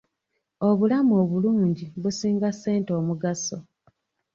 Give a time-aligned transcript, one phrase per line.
[0.67, 3.57] Obulamu obulungi businga ssente omugaso.